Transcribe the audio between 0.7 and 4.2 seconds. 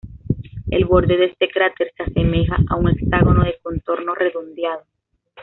El borde de este cráter se asemeja a un hexágono de contorno